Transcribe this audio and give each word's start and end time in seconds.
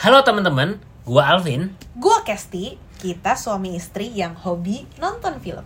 Halo 0.00 0.24
teman-teman, 0.24 0.80
gua 1.04 1.28
Alvin. 1.28 1.76
Gua 1.92 2.24
Kesti, 2.24 2.80
kita 3.04 3.36
suami 3.36 3.76
istri 3.76 4.08
yang 4.08 4.32
hobi 4.32 4.88
nonton 4.96 5.36
film. 5.44 5.60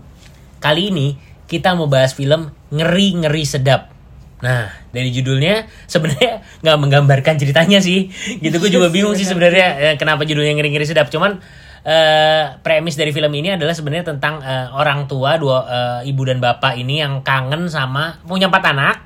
Kali 0.58 0.90
ini 0.90 1.14
kita 1.46 1.79
mau 1.79 1.87
bahas 1.87 2.19
film 2.19 2.51
ngeri-ngeri 2.74 3.47
sedap. 3.47 3.94
Nah, 4.42 4.74
dari 4.90 5.15
judulnya 5.15 5.71
sebenarnya 5.87 6.42
nggak 6.67 6.78
menggambarkan 6.83 7.38
ceritanya 7.38 7.78
sih. 7.78 8.10
Gitu 8.42 8.58
gue 8.58 8.74
juga 8.74 8.90
bingung 8.90 9.15
sih 9.15 9.22
sebenarnya 9.22 9.69
eh, 9.78 9.94
kenapa 10.03 10.26
judulnya 10.26 10.58
ngeri-ngeri 10.58 10.82
sedap. 10.82 11.14
Cuman 11.14 11.38
eh, 11.87 12.58
premis 12.58 12.98
dari 12.98 13.14
film 13.14 13.30
ini 13.38 13.54
adalah 13.54 13.71
sebenarnya 13.71 14.19
tentang 14.19 14.42
eh, 14.42 14.66
orang 14.74 15.06
tua 15.06 15.38
dua 15.38 15.58
eh, 15.62 16.10
ibu 16.10 16.27
dan 16.27 16.42
bapak 16.42 16.74
ini 16.74 16.98
yang 17.06 17.23
kangen 17.23 17.70
sama 17.70 18.19
punya 18.27 18.51
empat 18.51 18.66
anak. 18.66 18.96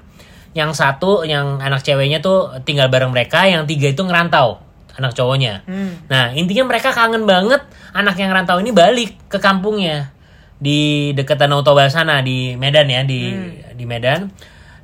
Yang 0.56 0.80
satu 0.80 1.28
yang 1.28 1.60
anak 1.60 1.84
ceweknya 1.84 2.24
tuh 2.24 2.64
tinggal 2.64 2.88
bareng 2.88 3.12
mereka, 3.12 3.44
yang 3.44 3.68
tiga 3.68 3.92
itu 3.92 4.00
ngerantau 4.00 4.67
anak 4.98 5.14
cowoknya. 5.14 5.62
Nah, 6.10 6.34
intinya 6.34 6.66
mereka 6.66 6.90
kangen 6.90 7.24
banget 7.24 7.62
anak 7.94 8.18
yang 8.18 8.34
ngerantau 8.34 8.58
ini 8.58 8.74
balik 8.74 9.14
ke 9.30 9.38
kampungnya 9.38 10.10
di 10.58 11.14
dekat 11.14 11.38
Danau 11.38 11.62
Toba 11.62 11.86
sana 11.86 12.18
di 12.18 12.58
Medan 12.58 12.90
ya, 12.90 13.06
di 13.06 13.30
di 13.78 13.84
Medan. 13.86 14.26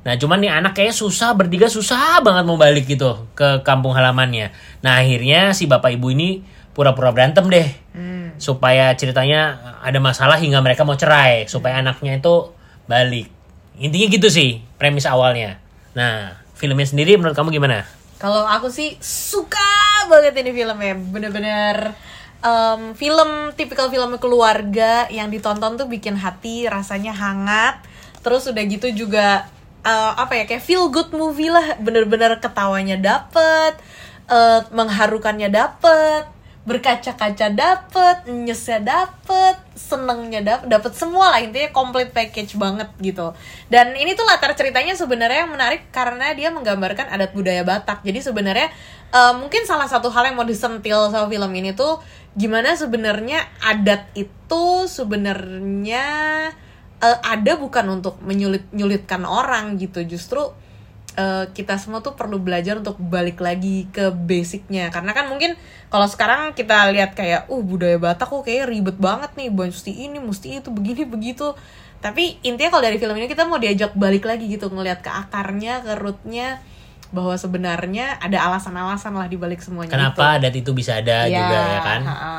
Nah, 0.05 0.15
cuman 0.15 0.37
nih 0.39 0.53
anak 0.53 0.77
kayaknya 0.77 0.95
susah 0.95 1.33
bertiga 1.35 1.67
susah 1.67 2.21
banget 2.23 2.45
mau 2.45 2.55
balik 2.55 2.87
gitu 2.87 3.27
ke 3.35 3.65
kampung 3.65 3.91
halamannya. 3.91 4.55
Nah, 4.79 5.03
akhirnya 5.03 5.51
si 5.51 5.67
bapak 5.67 5.97
ibu 5.99 6.13
ini 6.13 6.45
pura-pura 6.71 7.11
berantem 7.11 7.45
deh. 7.51 7.69
Supaya 8.39 8.91
ceritanya 8.95 9.75
ada 9.79 9.97
masalah 9.97 10.39
hingga 10.39 10.59
mereka 10.59 10.83
mau 10.83 10.95
cerai, 10.99 11.47
supaya 11.49 11.79
anaknya 11.81 12.19
itu 12.19 12.51
balik. 12.85 13.27
Intinya 13.75 14.07
gitu 14.07 14.27
sih 14.31 14.63
premis 14.79 15.09
awalnya. 15.09 15.59
Nah, 15.97 16.39
filmnya 16.53 16.87
sendiri 16.87 17.17
menurut 17.19 17.35
kamu 17.35 17.51
gimana? 17.51 17.83
Kalau 18.15 18.47
aku 18.47 18.71
sih 18.71 18.95
suka 19.03 19.84
banget 20.07 20.33
ini 20.41 20.51
filmnya, 20.53 20.95
bener-bener 20.97 21.93
em, 22.43 22.81
film 22.93 23.51
tipikal 23.57 23.89
film 23.89 24.17
keluarga 24.21 25.09
yang 25.09 25.31
ditonton 25.33 25.77
tuh 25.79 25.87
bikin 25.89 26.15
hati 26.19 26.69
rasanya 26.69 27.13
hangat. 27.15 27.81
Terus 28.21 28.49
udah 28.49 28.63
gitu 28.65 28.89
juga 28.93 29.45
eh, 29.85 30.11
apa 30.17 30.33
ya 30.37 30.43
kayak 30.49 30.63
feel 30.65 30.89
good 30.89 31.13
movie 31.13 31.53
lah, 31.53 31.77
bener-bener 31.77 32.41
ketawanya 32.41 32.97
dapet, 32.97 33.77
eh, 34.29 34.61
mengharukannya 34.73 35.49
dapet, 35.53 36.25
berkaca-kaca 36.65 37.53
dapet, 37.53 38.25
nyesnya 38.25 38.81
dapet, 38.81 39.61
senengnya 39.77 40.41
dapet, 40.41 40.65
dapet 40.65 40.97
semua 40.97 41.37
lah 41.37 41.39
intinya 41.45 41.69
complete 41.69 42.09
package 42.09 42.57
banget 42.57 42.89
gitu. 42.97 43.37
Dan 43.69 43.93
ini 43.93 44.17
tuh 44.17 44.25
latar 44.25 44.57
ceritanya 44.57 44.97
sebenarnya 44.97 45.45
yang 45.45 45.53
menarik 45.53 45.93
karena 45.93 46.33
dia 46.33 46.49
menggambarkan 46.49 47.13
adat 47.13 47.37
budaya 47.37 47.61
Batak. 47.61 48.01
Jadi 48.01 48.17
sebenarnya 48.17 48.73
eh, 49.13 49.33
mungkin 49.37 49.61
salah 49.69 49.85
satu 49.85 50.09
hal 50.09 50.33
yang 50.33 50.41
mau 50.41 50.47
disentil 50.49 51.13
sama 51.13 51.29
film 51.29 51.53
ini 51.53 51.77
tuh 51.77 52.01
gimana 52.33 52.73
sebenarnya 52.73 53.45
adat 53.61 54.09
itu 54.17 54.89
sebenarnya 54.89 56.05
eh, 56.97 57.17
ada 57.21 57.61
bukan 57.61 58.01
untuk 58.01 58.17
menyulit 58.25 58.65
nyulitkan 58.73 59.21
orang 59.21 59.77
gitu, 59.77 60.01
justru 60.01 60.49
eh, 61.15 61.45
kita 61.51 61.79
semua 61.79 61.99
tuh 62.03 62.13
perlu 62.13 62.37
belajar 62.37 62.77
untuk 62.77 62.99
balik 62.99 63.39
lagi 63.39 63.87
ke 63.89 64.11
basicnya 64.13 64.91
karena 64.93 65.11
kan 65.15 65.31
mungkin 65.31 65.55
kalau 65.89 66.05
sekarang 66.05 66.51
kita 66.53 66.91
lihat 66.91 67.15
kayak 67.15 67.47
uh 67.47 67.61
budaya 67.63 67.95
Batak 67.97 68.27
kok 68.29 68.43
kayak 68.43 68.69
ribet 68.69 68.99
banget 68.99 69.31
nih 69.39 69.49
mesti 69.49 69.91
ini 69.91 70.19
mesti 70.19 70.59
itu 70.59 70.69
begini 70.69 71.07
begitu 71.07 71.55
tapi 72.03 72.37
intinya 72.45 72.77
kalau 72.77 72.83
dari 72.85 73.01
film 73.01 73.15
ini 73.17 73.25
kita 73.25 73.47
mau 73.49 73.57
diajak 73.57 73.97
balik 73.97 74.27
lagi 74.29 74.45
gitu 74.45 74.69
ngelihat 74.69 75.01
ke 75.01 75.09
akarnya 75.09 75.81
ke 75.81 75.97
rootnya 75.97 76.61
bahwa 77.15 77.33
sebenarnya 77.39 78.19
ada 78.19 78.43
alasan-alasan 78.51 79.15
lah 79.15 79.25
di 79.31 79.39
balik 79.39 79.63
semuanya 79.63 79.93
Kenapa 79.93 80.35
adat 80.35 80.51
itu 80.51 80.75
bisa 80.75 80.99
ada 80.99 81.25
itu. 81.25 81.39
juga 81.39 81.59
ya 81.71 81.81
kan? 81.81 82.01
ha-ha. 82.03 82.33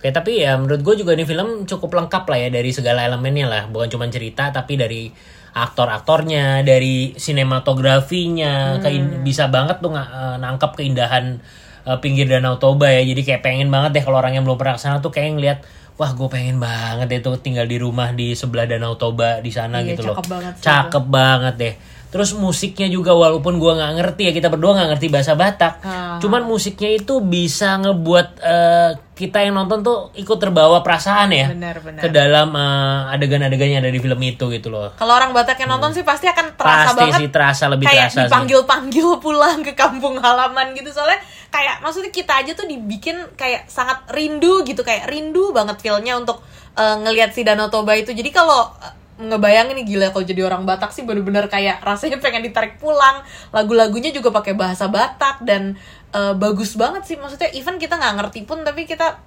Oke 0.00 0.08
tapi 0.10 0.40
ya 0.40 0.56
menurut 0.56 0.80
gue 0.80 1.04
juga 1.04 1.12
ini 1.12 1.28
film 1.28 1.68
cukup 1.68 1.92
lengkap 1.92 2.24
lah 2.24 2.38
ya 2.40 2.48
dari 2.48 2.72
segala 2.72 3.04
elemennya 3.04 3.46
lah 3.46 3.62
bukan 3.68 3.92
cuma 3.92 4.08
cerita 4.08 4.48
tapi 4.48 4.80
dari 4.80 5.12
aktor-aktornya 5.52 6.62
dari 6.62 7.12
sinematografinya 7.14 8.52
kein- 8.78 9.20
bisa 9.20 9.46
banget 9.46 9.78
tuh 9.78 9.90
nga- 9.90 10.08
eh, 10.08 10.36
nangkep 10.38 10.72
keindahan 10.74 11.40
eh, 11.80 11.96
pinggir 11.96 12.26
danau 12.26 12.56
Toba 12.56 12.88
ya. 12.88 13.00
Jadi 13.02 13.22
kayak 13.22 13.40
pengen 13.40 13.68
banget 13.68 13.90
deh 13.92 14.02
kalau 14.02 14.18
orang 14.18 14.34
yang 14.34 14.44
belum 14.44 14.54
pernah 14.54 14.76
ke 14.76 14.82
sana 14.82 14.98
tuh 14.98 15.08
kayak 15.08 15.32
ngeliat 15.32 15.58
wah 15.96 16.10
gue 16.10 16.28
pengen 16.28 16.56
banget 16.56 17.06
deh 17.08 17.20
tuh 17.20 17.36
tinggal 17.36 17.64
di 17.64 17.76
rumah 17.76 18.10
di 18.10 18.32
sebelah 18.32 18.64
danau 18.64 18.94
Toba 18.94 19.38
di 19.38 19.48
sana 19.48 19.80
Iya, 19.80 19.94
gitu 19.94 20.06
loh. 20.06 20.14
cakep 20.14 20.26
banget 20.28 20.52
sih 20.54 20.62
cakep 20.62 21.04
banget 21.06 21.54
deh. 21.56 21.74
Terus 22.10 22.34
musiknya 22.34 22.84
juga 22.86 23.14
walaupun 23.14 23.54
gua 23.56 23.76
nggak 23.76 23.92
ngerti 23.96 24.22
ya 24.24 24.32
kita 24.34 24.48
berdua 24.48 24.74
nggak 24.74 24.88
ngerti 24.92 25.06
bahasa 25.08 25.32
Batak 25.32 25.74
Ah. 25.80 26.18
cuman 26.18 26.42
musiknya 26.42 26.90
itu 26.92 27.22
bisa 27.22 27.78
ngebuat 27.78 28.28
eh, 28.36 28.90
kita 29.20 29.44
yang 29.44 29.52
nonton 29.52 29.84
tuh 29.84 30.08
ikut 30.16 30.38
terbawa 30.40 30.80
perasaan 30.80 31.28
ya 31.28 31.52
Benar-benar. 31.52 32.00
ke 32.00 32.08
dalam 32.08 32.48
eh, 32.56 33.12
adegan-adegan 33.12 33.68
yang 33.68 33.80
ada 33.84 33.92
di 33.92 34.00
film 34.00 34.16
itu 34.24 34.48
gitu 34.48 34.72
loh. 34.72 34.96
Kalau 34.96 35.12
orang 35.12 35.36
Batak 35.36 35.60
yang 35.60 35.68
nonton 35.68 35.92
sih 35.92 36.00
pasti 36.00 36.24
akan 36.24 36.56
terasa 36.56 36.90
pasti 36.90 37.00
banget. 37.04 37.18
sih 37.20 37.28
terasa 37.28 37.64
lebih 37.68 37.84
kayak 37.84 38.08
terasa 38.08 38.16
sih. 38.16 38.22
dipanggil-panggil 38.24 39.08
pulang 39.24 39.60
ke 39.60 39.76
kampung 39.76 40.16
halaman 40.16 40.72
gitu. 40.72 40.88
Soalnya 40.88 41.20
kayak 41.52 41.84
maksudnya 41.84 42.08
kita 42.08 42.32
aja 42.40 42.56
tuh 42.56 42.64
dibikin 42.64 43.20
kayak 43.36 43.68
sangat 43.68 44.08
rindu 44.08 44.64
gitu. 44.64 44.80
Kayak 44.80 45.06
rindu 45.06 45.52
banget 45.52 45.76
feelnya 45.78 46.16
untuk 46.16 46.40
eh, 46.74 46.96
ngelihat 46.96 47.36
si 47.36 47.44
Danau 47.44 47.68
Toba 47.68 47.92
itu. 47.92 48.10
Jadi 48.10 48.32
kalau 48.32 48.72
eh, 48.80 48.94
ngebayangin 49.20 49.76
nih 49.76 49.86
gila 49.86 50.06
kalau 50.16 50.24
jadi 50.24 50.48
orang 50.48 50.64
Batak 50.64 50.96
sih 50.96 51.04
bener-bener 51.04 51.44
kayak 51.46 51.84
rasanya 51.84 52.16
pengen 52.16 52.40
ditarik 52.48 52.80
pulang. 52.80 53.20
Lagu-lagunya 53.52 54.08
juga 54.10 54.32
pakai 54.32 54.56
bahasa 54.56 54.88
Batak 54.88 55.44
dan 55.44 55.76
eh, 56.10 56.34
bagus 56.34 56.72
banget 56.74 57.04
sih. 57.04 57.20
Maksudnya 57.20 57.52
even 57.52 57.76
kita 57.76 58.00
nggak 58.00 58.14
ngerti 58.16 58.48
pun 58.48 58.64
tapi 58.64 58.88
kita 58.88 59.20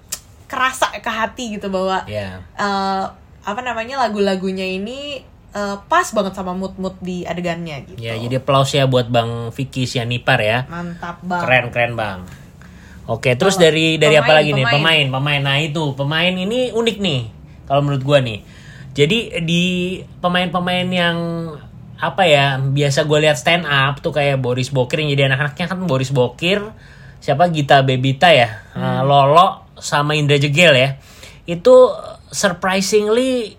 kerasa 0.50 0.94
ke 0.98 1.10
hati 1.10 1.58
gitu 1.58 1.70
bahwa 1.70 2.06
ya 2.06 2.42
eh, 2.58 3.06
apa 3.44 3.62
namanya 3.62 4.02
lagu-lagunya 4.06 4.66
ini 4.66 5.22
eh, 5.54 5.78
pas 5.86 6.08
banget 6.10 6.34
sama 6.34 6.54
mood-mood 6.54 6.98
di 7.02 7.26
adegannya 7.26 7.86
gitu. 7.90 7.98
ya 8.02 8.18
jadi 8.18 8.42
applause 8.42 8.74
ya 8.74 8.86
buat 8.90 9.10
Bang 9.10 9.54
Vicky 9.54 9.86
Sianipar 9.86 10.42
ya. 10.42 10.66
Mantap 10.70 11.22
banget. 11.22 11.44
keren 11.46 11.66
keren 11.70 11.94
bang. 11.94 12.20
Oke 13.04 13.36
terus 13.36 13.60
Kalau 13.60 13.68
dari 13.68 14.00
dari 14.00 14.16
apa 14.16 14.32
pemain, 14.32 14.38
lagi 14.40 14.52
nih? 14.56 14.66
pemain. 14.66 14.80
pemain 14.80 15.06
pemain. 15.12 15.42
Nah 15.44 15.58
itu 15.60 15.84
pemain 15.94 16.34
ini 16.34 16.72
unik 16.72 16.98
nih 17.04 17.22
kalau 17.68 17.82
menurut 17.84 18.04
gua 18.04 18.20
nih 18.24 18.40
jadi 18.94 19.42
di 19.42 19.64
pemain-pemain 20.22 20.88
yang 20.88 21.18
apa 21.98 22.28
ya 22.28 22.60
biasa 22.60 23.08
gue 23.08 23.20
lihat 23.24 23.38
stand 23.40 23.64
up 23.64 24.04
tuh 24.04 24.12
kayak 24.12 24.38
Boris 24.38 24.70
Bokir 24.70 25.02
yang 25.02 25.14
jadi 25.14 25.32
anak-anaknya 25.32 25.66
kan 25.72 25.80
Boris 25.88 26.12
Bokir 26.12 26.60
siapa 27.24 27.48
Gita 27.48 27.80
Bebita 27.82 28.28
ya 28.30 28.62
Hmm. 28.76 28.84
eh, 28.84 29.02
Lolo 29.06 29.72
sama 29.80 30.14
Indra 30.14 30.36
Jegel 30.38 30.76
ya 30.76 30.90
itu 31.48 31.74
surprisingly 32.32 33.56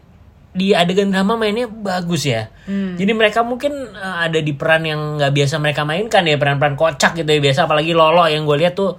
di 0.55 0.71
adegan 0.71 1.11
drama 1.11 1.35
mainnya 1.35 1.67
bagus 1.67 2.31
ya. 2.31 2.47
Hmm. 2.71 2.95
Jadi 2.95 3.11
mereka 3.11 3.43
mungkin 3.43 3.75
uh, 3.91 4.23
ada 4.23 4.39
di 4.39 4.55
peran 4.55 4.87
yang 4.87 5.19
nggak 5.19 5.35
biasa 5.35 5.59
mereka 5.59 5.83
mainkan 5.83 6.23
ya 6.23 6.39
peran-peran 6.39 6.79
kocak 6.79 7.19
gitu 7.19 7.27
ya 7.27 7.43
biasa 7.43 7.67
apalagi 7.67 7.91
Lolo 7.91 8.23
yang 8.31 8.47
gue 8.47 8.63
lihat 8.63 8.79
tuh 8.79 8.95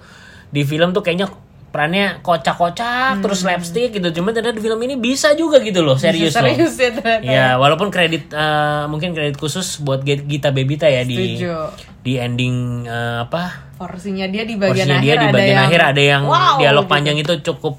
di 0.52 0.68
film 0.68 0.92
tuh 0.92 1.00
kayaknya 1.00 1.32
perannya 1.74 2.24
kocak-kocak 2.24 3.20
terus 3.20 3.44
slapstick 3.44 3.92
gitu. 3.92 4.08
Cuman 4.20 4.32
ternyata 4.32 4.56
di 4.56 4.64
film 4.64 4.80
ini 4.80 4.96
bisa 4.96 5.36
juga 5.36 5.60
gitu 5.60 5.84
loh 5.84 6.00
serius, 6.00 6.32
loh. 6.32 6.48
Serius 6.48 6.74
ya 6.80 6.90
ternyata. 6.94 7.26
Ya 7.26 7.46
walaupun 7.60 7.92
kredit 7.92 8.32
uh, 8.32 8.88
mungkin 8.88 9.12
kredit 9.12 9.36
khusus 9.36 9.82
buat 9.84 10.00
Gita 10.04 10.54
Bebita 10.54 10.88
ya 10.88 11.04
di 11.04 11.36
Setuju. 11.36 11.52
di 12.00 12.12
ending 12.16 12.86
uh, 12.88 13.28
apa 13.28 13.66
Porsinya 13.76 14.24
dia 14.24 14.48
di 14.48 14.56
bagian 14.56 14.88
porsinya 14.88 14.96
akhir 14.96 15.04
dia 15.04 15.14
di 15.20 15.26
ada 15.28 15.34
bagian 15.36 15.52
yang 15.52 15.66
akhir 15.68 15.80
ada 15.84 16.02
yang 16.02 16.22
wow, 16.24 16.56
dialog 16.56 16.84
gitu. 16.88 16.92
panjang 16.96 17.16
itu 17.20 17.32
cukup 17.44 17.74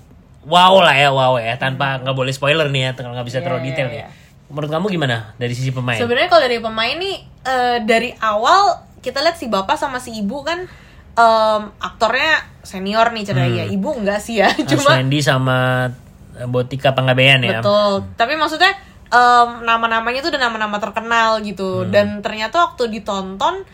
wow 0.45 0.73
lah 0.77 0.93
ya 0.93 1.09
wow 1.09 1.33
ya 1.41 1.57
tanpa 1.57 1.97
nggak 2.05 2.13
boleh 2.15 2.29
spoiler 2.29 2.69
nih 2.69 2.81
ya 2.81 2.91
kalau 2.93 3.17
nggak 3.17 3.25
bisa 3.25 3.39
Iya, 3.41 3.45
terlalu 3.49 3.61
iya, 3.65 3.67
detail 3.73 3.89
iya. 3.89 4.05
ya 4.05 4.07
menurut 4.47 4.71
kamu 4.71 4.85
gimana 4.93 5.35
dari 5.35 5.53
sisi 5.57 5.75
pemain 5.75 5.99
Sebenarnya 5.99 6.29
kalau 6.31 6.43
dari 6.47 6.59
pemain 6.63 6.95
nih 6.95 7.15
eh, 7.43 7.77
dari 7.83 8.15
awal 8.23 8.79
kita 9.03 9.19
lihat 9.19 9.35
si 9.35 9.51
bapak 9.51 9.75
sama 9.75 9.99
si 9.99 10.15
ibu 10.15 10.39
kan 10.45 10.69
em, 11.17 11.61
aktornya 11.81 12.45
senior 12.61 13.09
nih 13.09 13.23
cerita 13.25 13.47
ya. 13.49 13.65
Ibu 13.65 13.89
enggak 14.05 14.21
sih 14.21 14.37
ya, 14.37 14.53
cuma 14.69 14.93
Aswendi 14.93 15.19
sama 15.25 15.89
eh, 16.37 16.45
Botika 16.45 16.93
Panggabean 16.93 17.41
ya 17.41 17.59
Betul. 17.59 18.05
Tapi 18.13 18.37
maksudnya 18.37 18.71
em, 19.09 19.65
nama-namanya 19.65 20.21
tuh 20.21 20.29
udah 20.29 20.41
nama-nama 20.45 20.77
terkenal 20.77 21.41
gitu. 21.41 21.83
Hmm. 21.83 21.89
Dan 21.89 22.07
ternyata 22.21 22.69
waktu 22.69 22.93
ditonton 22.93 23.65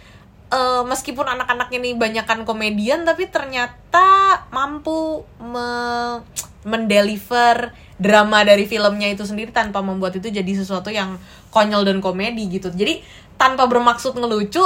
eh, 0.54 0.84
meskipun 0.88 1.28
anak-anaknya 1.28 1.80
nih 1.84 1.94
banyakan 2.00 2.48
komedian 2.48 3.04
tapi 3.04 3.28
ternyata 3.28 4.40
mampu 4.54 5.28
me- 5.44 6.24
mendeliver 6.64 7.76
drama 8.00 8.48
dari 8.48 8.64
filmnya 8.64 9.12
itu 9.12 9.28
sendiri 9.28 9.52
tanpa 9.52 9.84
membuat 9.84 10.16
itu 10.16 10.32
jadi 10.32 10.48
sesuatu 10.56 10.88
yang 10.88 11.20
konyol 11.52 11.84
dan 11.84 12.00
komedi 12.00 12.48
gitu. 12.48 12.72
Jadi 12.72 13.04
tanpa 13.36 13.68
bermaksud 13.68 14.16
ngelucu 14.16 14.64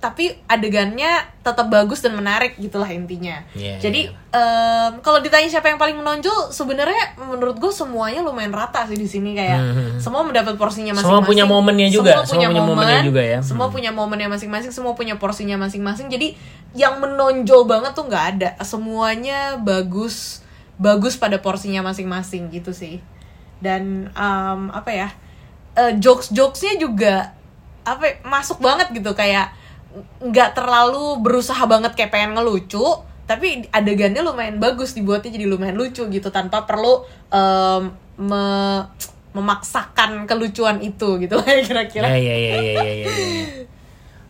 tapi 0.00 0.32
adegannya 0.48 1.12
tetap 1.40 1.68
bagus 1.68 2.00
dan 2.00 2.16
menarik 2.16 2.56
gitulah 2.56 2.88
intinya. 2.88 3.36
Iya, 3.52 3.76
Jadi 3.76 4.08
iya. 4.08 4.32
em, 4.32 4.96
kalau 5.00 5.20
ditanya 5.20 5.44
siapa 5.44 5.68
yang 5.68 5.76
paling 5.76 5.92
menonjol, 5.94 6.48
sebenarnya 6.48 7.20
menurut 7.20 7.56
gue 7.56 7.68
semuanya 7.68 8.24
lumayan 8.24 8.48
rata 8.48 8.88
sih 8.88 8.96
di 8.96 9.04
sini 9.04 9.36
kayak 9.36 9.60
Hmm. 9.60 10.00
semua 10.00 10.24
mendapat 10.24 10.56
porsinya 10.56 10.96
Semua 10.96 11.20
masing-masing. 11.20 11.28
punya 11.28 11.44
momennya 11.44 11.88
juga, 11.88 12.10
Semua 12.10 12.24
punya, 12.24 12.26
semua 12.26 12.40
punya 12.48 12.62
momen, 12.64 12.76
momennya 12.80 13.04
juga 13.04 13.22
ya. 13.22 13.38
Semua 13.44 13.66
Hmm. 13.68 13.74
punya 13.76 13.90
momennya 13.92 14.28
masing-masing, 14.30 14.72
semua 14.72 14.92
punya 14.96 15.14
porsinya 15.14 15.56
masing-masing. 15.60 16.08
Jadi 16.08 16.28
yang 16.72 16.96
menonjol 16.96 17.68
banget 17.68 17.92
tuh 17.92 18.08
nggak 18.08 18.24
ada. 18.34 18.48
Semuanya 18.64 19.60
bagus, 19.60 20.40
bagus 20.76 21.14
pada 21.14 21.36
porsinya 21.36 21.84
masing-masing 21.84 22.48
gitu 22.48 22.72
sih. 22.72 23.04
Dan 23.60 24.08
em, 24.10 24.60
apa 24.72 24.88
ya? 24.88 25.08
eh, 25.70 25.92
jokes-jokesnya 25.94 26.80
juga 26.80 27.30
apa 27.82 28.02
ya, 28.02 28.14
masuk 28.24 28.58
banget 28.58 28.90
gitu 28.90 29.12
kayak 29.12 29.59
nggak 30.20 30.54
terlalu 30.54 31.18
berusaha 31.18 31.60
banget 31.64 31.92
kayak 31.94 32.10
pengen 32.10 32.34
ngelucu 32.34 32.82
tapi 33.24 33.66
adegannya 33.70 34.22
lumayan 34.22 34.58
bagus 34.58 34.90
dibuatnya 34.92 35.30
jadi 35.30 35.46
lumayan 35.46 35.74
lucu 35.74 36.02
gitu 36.04 36.28
tanpa 36.28 36.62
perlu 36.62 37.02
em, 37.28 37.90
me- 38.16 38.86
memaksakan 39.30 40.26
kelucuan 40.26 40.78
itu 40.78 41.18
gitu 41.18 41.34
lah 41.38 41.46
kira-kira 41.62 42.06
Ya 42.10 42.18
ya 42.18 42.36
ya 42.36 42.52
ya 42.52 42.72
ya. 42.74 42.82
ya, 42.82 42.92
ya. 42.96 43.06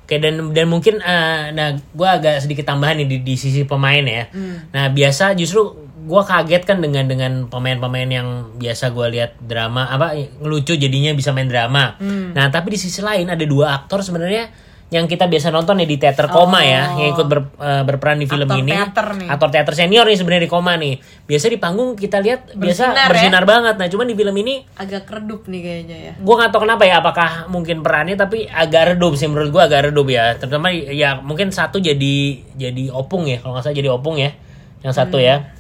Oke 0.05 0.19
dan 0.19 0.53
dan 0.53 0.67
mungkin 0.67 0.99
eh, 0.99 1.43
nah 1.51 1.73
gue 1.73 2.09
agak 2.09 2.43
sedikit 2.43 2.67
tambahan 2.67 2.99
nih 3.01 3.09
di, 3.09 3.17
di 3.23 3.35
sisi 3.35 3.63
pemain 3.63 4.03
ya. 4.03 4.27
Nah 4.69 4.91
biasa 4.91 5.33
justru 5.33 5.71
gue 6.01 6.23
kaget 6.27 6.67
kan 6.67 6.83
dengan 6.83 7.07
dengan 7.07 7.33
pemain-pemain 7.47 8.11
yang 8.11 8.29
biasa 8.59 8.91
gue 8.91 9.07
lihat 9.09 9.39
drama 9.39 9.87
apa 9.87 10.13
ngelucu 10.43 10.75
jadinya 10.75 11.15
bisa 11.15 11.31
main 11.31 11.47
drama. 11.47 11.95
Nah 12.35 12.51
tapi 12.51 12.75
di 12.75 12.79
sisi 12.79 12.99
lain 13.01 13.31
ada 13.31 13.45
dua 13.47 13.73
aktor 13.77 14.03
sebenarnya 14.03 14.51
yang 14.91 15.07
kita 15.07 15.25
biasa 15.25 15.49
nonton 15.49 15.79
ya 15.79 15.87
di 15.87 15.97
teater 15.97 16.27
koma 16.27 16.61
ya 16.61 16.99
yang 16.99 17.15
ikut 17.15 17.23
ber- 17.25 17.55
eh, 17.55 17.83
berperan 17.83 18.19
di 18.19 18.27
film 18.27 18.43
Aktor 18.45 18.59
ini. 18.59 18.71
teater 18.71 19.07
nih. 19.15 19.29
Aktor 19.29 19.49
teater 19.49 19.75
senior 19.77 20.03
nih 20.03 20.15
sebenarnya 20.15 20.43
di 20.43 20.51
koma 20.51 20.75
nih. 20.75 20.95
Biasa 21.25 21.47
di 21.47 21.57
panggung 21.57 21.95
kita 21.95 22.19
lihat 22.19 22.51
biasa 22.51 22.91
Bersinar 22.91 22.97
ya. 22.97 23.07
bersinar 23.09 23.45
banget. 23.45 23.75
Nah 23.77 23.87
cuman 23.87 24.05
di 24.05 24.15
film 24.15 24.35
ini 24.37 24.55
agak 24.75 25.07
redup 25.07 25.47
nih 25.47 25.61
kayaknya 25.61 25.97
ya 26.01 26.13
gue 26.17 26.35
nggak 26.35 26.51
tahu 26.51 26.61
kenapa 26.61 26.83
ya 26.85 26.99
apakah 26.99 27.31
mungkin 27.47 27.81
perannya 27.81 28.15
tapi 28.15 28.45
agak 28.45 28.83
redup 28.91 29.15
sih 29.15 29.25
menurut 29.25 29.49
gue 29.49 29.63
agak 29.63 29.81
redup 29.87 30.07
ya 30.07 30.35
terutama 30.35 30.69
ya 30.73 31.17
mungkin 31.17 31.49
satu 31.49 31.79
jadi 31.79 32.17
jadi 32.53 32.91
opung 32.91 33.25
ya 33.25 33.39
kalau 33.39 33.55
nggak 33.55 33.65
salah 33.65 33.77
jadi 33.77 33.89
opung 33.89 34.17
ya 34.17 34.35
yang 34.81 34.91
satu 34.91 35.17
ya 35.17 35.55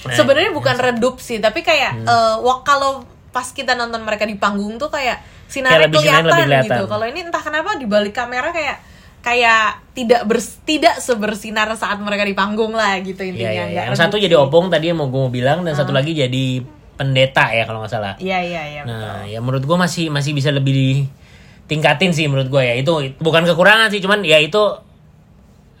Nah, 0.00 0.14
sebenarnya 0.14 0.48
bukan 0.50 0.76
redup 0.78 1.18
sih 1.18 1.36
tapi 1.38 1.60
kayak 1.60 1.92
eh, 2.00 2.36
wak- 2.38 2.62
kalau 2.62 3.02
pas 3.28 3.44
kita 3.46 3.74
nonton 3.74 4.00
mereka 4.00 4.24
di 4.24 4.34
panggung 4.34 4.74
tuh 4.74 4.88
Kayak 4.88 5.20
sinarnya 5.50 5.84
lebih 5.84 5.98
sinarnya 5.98 6.22
kelihatan, 6.22 6.30
lebih 6.30 6.46
kelihatan. 6.46 6.70
gitu. 6.72 6.84
kalau 6.86 7.04
ini 7.04 7.20
entah 7.20 7.42
kenapa 7.42 7.70
di 7.74 7.84
balik 7.84 8.14
kamera 8.14 8.48
kayak 8.48 8.76
kayak 9.20 9.64
tidak 9.92 10.22
bers 10.24 10.62
tidak 10.62 10.96
sebersinar 10.96 11.68
saat 11.74 11.98
mereka 11.98 12.22
di 12.22 12.32
panggung 12.32 12.72
lah 12.72 12.96
gitu 12.98 13.20
Iya, 13.20 13.28
intinya. 13.28 13.50
iya, 13.50 13.52
iya. 13.52 13.64
nggak 13.68 13.84
yang 13.86 13.98
satu 13.98 14.16
jadi 14.16 14.32
opung 14.34 14.66
tadi 14.66 14.88
yang 14.88 14.96
mau 14.96 15.06
gue 15.06 15.18
mau 15.18 15.28
bilang 15.28 15.60
dan 15.60 15.74
satu 15.74 15.90
lagi 15.90 16.14
jadi 16.14 16.64
pendeta 16.94 17.48
ya 17.50 17.64
kalau 17.64 17.80
nggak 17.80 17.90
salah. 17.90 18.14
Iya 18.16 18.38
iya 18.40 18.62
iya 18.70 18.82
nah 18.82 19.24
ya 19.24 19.40
menurut 19.40 19.60
gue 19.60 19.74
masih 19.74 20.08
masih 20.08 20.32
bisa 20.32 20.48
lebih 20.48 20.72
ditingkatin 20.72 22.12
sih 22.12 22.24
menurut 22.26 22.48
gue 22.48 22.62
ya. 22.62 22.74
Itu 22.74 22.96
bukan 23.18 23.44
kekurangan 23.44 23.88
sih 23.88 24.00
cuman 24.00 24.20
ya 24.22 24.36
itu 24.36 24.60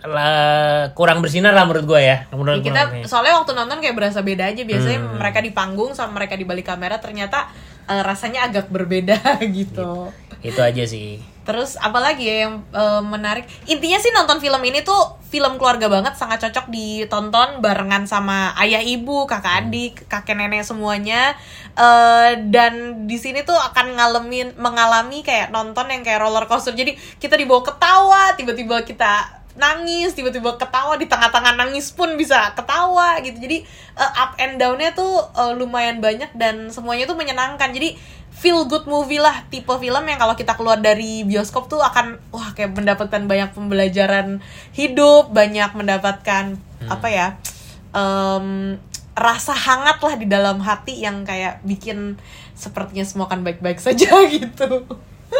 lah, 0.00 0.88
kurang 0.92 1.20
bersinar 1.20 1.52
lah 1.52 1.64
menurut 1.64 1.84
gue 1.86 2.00
ya. 2.00 2.24
Menurut 2.30 2.60
Ya, 2.60 2.66
kita 2.66 2.80
soalnya 3.04 3.36
waktu 3.36 3.52
nonton 3.52 3.78
kayak 3.78 3.92
berasa 3.94 4.20
beda 4.20 4.48
aja. 4.48 4.62
Biasanya 4.64 4.96
Hmm. 4.98 5.16
mereka 5.16 5.44
di 5.44 5.52
panggung 5.52 5.92
sama 5.92 6.16
mereka 6.16 6.34
di 6.34 6.44
balik 6.44 6.64
kamera 6.66 6.96
ternyata 6.96 7.52
eh, 7.90 8.02
rasanya 8.06 8.46
agak 8.46 8.70
berbeda 8.70 9.18
gitu. 9.58 10.14
itu 10.40 10.60
aja 10.62 10.84
sih 10.88 11.20
Terus 11.50 11.74
apalagi 11.80 12.30
ya 12.30 12.36
yang 12.46 12.62
eh, 12.70 13.02
menarik? 13.02 13.42
Intinya 13.66 13.98
sih 13.98 14.14
nonton 14.14 14.38
film 14.38 14.62
ini 14.62 14.86
tuh 14.86 15.18
film 15.34 15.58
keluarga 15.58 15.90
banget, 15.90 16.14
sangat 16.14 16.46
cocok 16.46 16.70
ditonton 16.70 17.58
barengan 17.58 18.06
sama 18.06 18.54
ayah 18.62 18.78
ibu, 18.78 19.26
kakak 19.26 19.66
adik, 19.66 20.06
kakek 20.06 20.38
nenek 20.38 20.62
semuanya. 20.62 21.34
Eh, 21.74 22.38
dan 22.54 23.04
di 23.10 23.18
sini 23.18 23.42
tuh 23.42 23.56
akan 23.56 23.98
ngalamin 23.98 24.54
mengalami 24.62 25.26
kayak 25.26 25.50
nonton 25.50 25.90
yang 25.90 26.06
kayak 26.06 26.22
roller 26.22 26.46
coaster. 26.46 26.76
Jadi 26.76 26.94
kita 27.18 27.34
dibawa 27.34 27.66
ketawa, 27.66 28.22
tiba-tiba 28.38 28.86
kita 28.86 29.39
nangis, 29.58 30.14
tiba-tiba 30.14 30.54
ketawa 30.58 30.94
di 30.94 31.10
tengah-tengah 31.10 31.58
nangis 31.58 31.90
pun 31.90 32.14
bisa 32.14 32.54
ketawa 32.54 33.18
gitu. 33.24 33.38
Jadi 33.38 33.62
eh, 33.98 34.12
up 34.20 34.38
and 34.38 34.58
down-nya 34.58 34.94
tuh 34.94 35.30
eh, 35.34 35.52
lumayan 35.58 35.98
banyak 35.98 36.30
dan 36.38 36.70
semuanya 36.70 37.06
tuh 37.06 37.18
menyenangkan. 37.18 37.70
Jadi 37.74 37.98
feel 38.40 38.64
good 38.64 38.88
movie 38.88 39.20
lah 39.20 39.44
tipe 39.52 39.68
film 39.68 40.04
yang 40.08 40.16
kalau 40.16 40.32
kita 40.32 40.56
keluar 40.56 40.80
dari 40.80 41.28
bioskop 41.28 41.68
tuh 41.68 41.82
akan 41.84 42.16
wah 42.32 42.56
kayak 42.56 42.72
mendapatkan 42.72 43.28
banyak 43.28 43.52
pembelajaran 43.52 44.40
hidup 44.72 45.28
banyak 45.28 45.68
mendapatkan 45.76 46.56
apa 46.88 47.08
ya 47.12 47.36
em, 47.92 48.80
rasa 49.12 49.52
hangat 49.52 50.00
lah 50.00 50.14
di 50.16 50.24
dalam 50.24 50.56
hati 50.64 51.04
yang 51.04 51.28
kayak 51.28 51.60
bikin 51.68 52.16
sepertinya 52.56 53.04
semua 53.04 53.28
akan 53.28 53.44
baik-baik 53.44 53.76
saja 53.76 54.08
gitu 54.32 54.88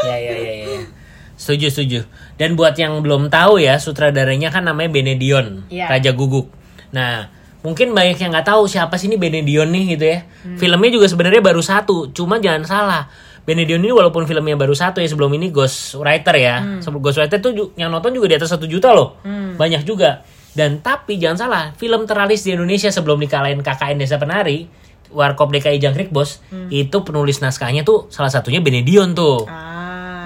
ya 0.05 0.17
ya 0.21 0.35
ya 0.37 0.53
ya. 0.69 1.00
Setuju 1.41 1.73
setuju. 1.73 2.01
Dan 2.37 2.53
buat 2.53 2.77
yang 2.77 3.01
belum 3.01 3.33
tahu 3.33 3.57
ya 3.57 3.81
sutradaranya 3.81 4.53
kan 4.53 4.61
namanya 4.61 4.93
Benedion 4.93 5.65
Iya. 5.73 5.89
Raja 5.89 6.13
Guguk. 6.13 6.53
Nah 6.93 7.33
mungkin 7.61 7.93
banyak 7.93 8.17
yang 8.17 8.33
nggak 8.33 8.45
tahu 8.47 8.69
siapa 8.69 9.01
sih 9.01 9.09
ini 9.09 9.17
Benedion 9.17 9.73
nih 9.73 9.97
gitu 9.97 10.05
ya. 10.05 10.19
Filmnya 10.57 10.91
juga 10.93 11.09
sebenarnya 11.09 11.41
baru 11.41 11.65
satu 11.65 12.13
cuma 12.13 12.37
jangan 12.37 12.69
salah. 12.69 13.03
Benedion 13.41 13.81
ini 13.81 13.89
walaupun 13.91 14.29
filmnya 14.29 14.53
baru 14.55 14.77
satu 14.77 15.01
ya 15.01 15.09
sebelum 15.09 15.33
ini 15.33 15.49
Ghost 15.49 15.97
Writer 15.97 16.37
ya 16.37 16.61
sebelum 16.79 17.01
Ghost 17.01 17.17
Writer 17.17 17.41
tuh 17.41 17.73
yang 17.75 17.89
nonton 17.89 18.13
juga 18.13 18.29
di 18.29 18.37
atas 18.37 18.53
satu 18.53 18.69
juta 18.69 18.93
loh. 18.93 19.17
Banyak 19.57 19.83
juga. 19.83 20.21
Dan 20.51 20.83
tapi 20.83 21.15
jangan 21.17 21.39
salah 21.41 21.65
film 21.75 22.05
terlaris 22.05 22.43
di 22.43 22.53
Indonesia 22.53 22.91
sebelum 22.91 23.17
dikalahin 23.17 23.63
KKN 23.63 23.97
Desa 23.97 24.19
Penari 24.19 24.67
Warkop 25.11 25.51
DKI 25.51 25.79
Jangkrik 25.79 26.11
Bos 26.11 26.39
itu 26.71 26.97
penulis 27.01 27.39
naskahnya 27.39 27.83
tuh 27.83 28.07
salah 28.09 28.31
satunya 28.31 28.59
Benedion 28.59 29.11
tuh. 29.11 29.47
Ah, 29.47 29.70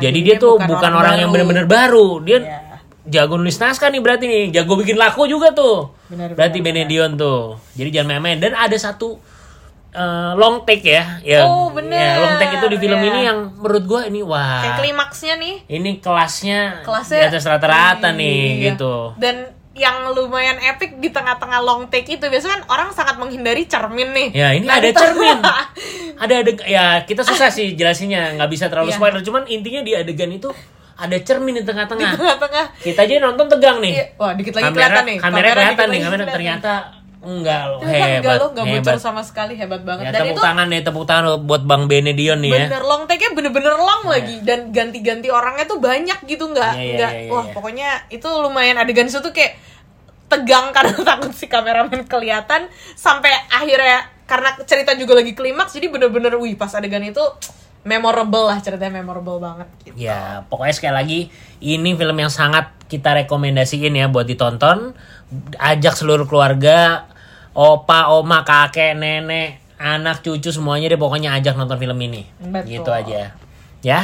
jadi 0.00 0.18
dia 0.20 0.36
tuh 0.36 0.56
bukan, 0.56 0.90
orang, 0.90 1.20
yang 1.20 1.30
bener-bener 1.30 1.66
baru. 1.66 2.18
Dia 2.20 2.38
Iya. 2.40 2.58
jago 3.04 3.36
nulis 3.36 3.56
naskah 3.56 3.92
nih 3.92 4.00
berarti 4.00 4.24
nih. 4.24 4.44
Jago 4.50 4.74
bikin 4.74 4.96
laku 4.96 5.26
juga 5.26 5.52
tuh. 5.52 5.92
Benar, 6.08 6.32
berarti 6.32 6.58
benar, 6.58 6.86
Benedion 6.88 7.10
tuh. 7.14 7.60
Jadi 7.74 7.88
jangan 7.90 8.16
main-main. 8.16 8.40
Dan 8.40 8.52
ada 8.54 8.74
satu 8.74 9.20
eh, 9.94 10.32
long 10.34 10.66
take 10.66 10.82
ya. 10.90 11.22
ya 11.22 11.46
Oh, 11.46 11.70
bener. 11.70 11.94
ya, 11.94 12.18
long 12.18 12.34
take 12.34 12.58
itu 12.58 12.66
di 12.66 12.78
film 12.78 12.98
Iya. 12.98 13.08
ini 13.14 13.20
yang 13.22 13.38
menurut 13.54 13.84
gua 13.86 14.00
ini 14.04 14.26
wah. 14.26 14.58
kayak 14.58 14.82
klimaksnya 14.82 15.34
nih 15.38 15.54
Ini 15.70 15.90
kelasnya, 16.02 16.82
kelasnya 16.82 17.20
di 17.22 17.26
atas 17.30 17.46
rata-rata 17.46 18.10
Iya. 18.10 18.18
nih 18.18 18.42
gitu. 18.66 19.14
dan 19.22 19.54
yang 19.74 20.06
lumayan 20.08 20.54
epic 20.56 20.96
di 20.96 21.10
tengah-tengah 21.10 21.58
long 21.58 21.86
take 21.86 22.06
itu 22.08 22.22
biasanya 22.22 22.54
kan 22.56 22.62
orang 22.68 22.88
sangat 22.90 23.18
menghindari 23.18 23.66
cermin 23.66 24.10
nih 24.10 24.28
Ya 24.30 24.48
ini 24.50 24.64
Nah, 24.64 24.78
ada 24.78 24.86
tengah- 24.88 25.02
cermin. 25.04 25.38
ada 26.22 26.34
ada 26.40 26.50
ya 26.64 26.84
kita 27.02 27.20
susah 27.20 27.50
sih 27.50 27.74
jelasinnya 27.74 28.34
nggak 28.34 28.48
bisa 28.48 28.66
terlalu 28.66 28.88
Iya. 28.88 28.96
spoiler. 28.96 29.20
Cuman 29.20 29.42
intinya 29.46 29.82
di 29.82 29.92
adegan 29.92 30.30
itu 30.30 30.46
ada 30.94 31.16
cermin 31.18 31.52
di 31.52 31.60
di 31.60 31.66
tengah-tengah. 31.66 32.10
tengah-tengah 32.14 32.66
Kita 32.80 33.02
aja 33.02 33.14
nonton 33.20 33.46
tegang 33.48 33.82
nih. 33.82 33.92
Iya. 33.92 34.06
Wah, 34.14 34.32
dikit 34.32 34.54
lagi 34.54 34.64
kamera, 34.64 34.78
kelihatan 34.78 35.04
nih. 35.04 35.16
Kamera, 35.18 35.34
Kamera 35.34 35.50
kelihatan 35.52 35.86
nih, 35.86 36.00
kamera 36.00 36.24
ternyata 36.30 36.72
enggak 37.24 37.62
loh, 37.66 37.78
Ternyata 37.80 38.04
hebat. 38.04 38.20
enggak 38.20 38.34
loh, 38.36 38.48
enggak 38.52 38.66
bocor 38.70 38.96
sama 39.00 39.22
sekali, 39.24 39.52
hebat 39.56 39.82
banget. 39.82 40.04
Ya, 40.04 40.10
Dan 40.12 40.20
tepuk 40.22 40.36
itu 40.36 40.40
tangan 40.44 40.66
nih, 40.68 40.80
tepuk 40.84 41.04
tangan 41.04 41.24
buat 41.42 41.62
Bang 41.64 41.82
Benedion 41.88 42.38
nih 42.38 42.50
ya. 42.50 42.58
bener 42.68 42.82
long 42.84 43.02
take-nya 43.04 43.30
bener-bener 43.32 43.74
long 43.74 44.04
lagi 44.04 44.36
dan 44.40 44.70
ganti-ganti 44.70 45.28
orangnya 45.28 45.64
tuh 45.64 45.80
banyak 45.80 46.18
gitu 46.24 46.44
nggak 46.46 46.72
Iya, 46.72 46.84
iya, 46.84 46.94
nggak 46.94 47.12
iya, 47.12 47.22
iya, 47.26 47.32
wah 47.32 47.44
iya. 47.44 47.52
pokoknya 47.52 47.88
itu 48.08 48.28
lumayan 48.28 48.76
adegan 48.76 49.08
itu 49.08 49.18
tuh 49.18 49.32
kayak 49.32 49.56
tegang 50.28 50.70
karena 50.76 50.94
takut 51.00 51.32
si 51.32 51.48
kameramen 51.48 52.04
kelihatan 52.04 52.68
sampai 52.94 53.32
akhirnya 53.48 54.08
karena 54.24 54.56
cerita 54.64 54.96
juga 54.96 55.20
lagi 55.20 55.36
klimaks 55.36 55.76
jadi 55.76 55.92
bener-bener 55.92 56.32
wih 56.36 56.56
pas 56.56 56.72
adegan 56.72 57.04
itu 57.04 57.20
memorable 57.84 58.48
lah 58.48 58.58
ceritanya 58.64 59.04
memorable 59.04 59.36
banget 59.36 59.68
gitu. 59.84 60.08
Ya, 60.08 60.42
pokoknya 60.48 60.74
sekali 60.74 60.94
lagi 60.96 61.20
ini 61.60 61.92
film 61.92 62.16
yang 62.16 62.32
sangat 62.32 62.72
kita 62.88 63.12
rekomendasiin 63.24 63.92
ya 63.92 64.08
buat 64.08 64.24
ditonton. 64.24 64.96
Ajak 65.60 65.92
seluruh 65.92 66.24
keluarga, 66.24 67.04
opa, 67.54 68.10
oma, 68.10 68.42
kakek, 68.42 68.98
nenek, 68.98 69.62
anak, 69.78 70.20
cucu 70.20 70.50
semuanya 70.50 70.90
deh 70.90 71.00
pokoknya 71.00 71.38
ajak 71.38 71.54
nonton 71.54 71.78
film 71.78 71.98
ini. 72.02 72.26
Betul. 72.42 72.68
Gitu 72.68 72.90
aja. 72.90 73.38
Ya. 73.80 74.00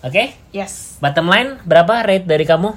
Oke. 0.00 0.34
Yes. 0.50 0.96
Bottom 1.04 1.28
line 1.28 1.60
berapa 1.68 2.02
rate 2.02 2.24
dari 2.24 2.48
kamu? 2.48 2.70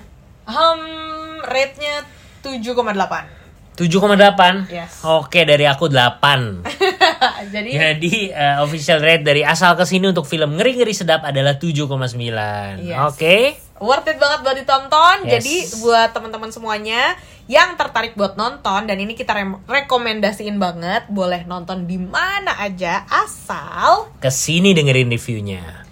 Hmm, 0.45 1.41
rate-nya 1.47 2.03
7,8. 2.43 3.41
7,8. 3.77 4.67
Yes. 4.67 5.01
Oke, 5.07 5.47
dari 5.47 5.63
aku 5.63 5.87
8. 5.87 6.67
jadi 7.53 7.69
Jadi 7.71 8.29
eh, 8.29 8.55
official 8.59 8.99
rate 8.99 9.23
dari 9.23 9.41
asal 9.47 9.79
ke 9.79 9.87
sini 9.87 10.11
untuk 10.11 10.27
film 10.27 10.59
ngeri-ngeri 10.59 10.91
sedap 10.91 11.23
adalah 11.23 11.55
7,9. 11.55 12.83
Yes. 12.83 12.99
Oke. 13.07 13.70
Worth 13.81 14.07
it 14.07 14.21
banget 14.21 14.39
buat 14.45 14.55
ditonton. 14.55 15.17
Yes. 15.25 15.41
Jadi 15.41 15.55
buat 15.81 16.13
teman-teman 16.13 16.53
semuanya 16.53 17.17
yang 17.49 17.75
tertarik 17.75 18.15
buat 18.15 18.37
nonton 18.37 18.87
dan 18.87 18.95
ini 18.95 19.17
kita 19.17 19.33
rem- 19.35 19.59
rekomendasiin 19.65 20.55
banget, 20.61 21.09
boleh 21.11 21.43
nonton 21.49 21.89
di 21.89 21.99
mana 21.99 22.55
aja 22.61 23.03
asal 23.09 24.13
Ke 24.21 24.31
sini 24.31 24.71
dengerin 24.71 25.09
reviewnya. 25.09 25.83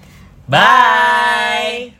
Bye. 0.48 1.98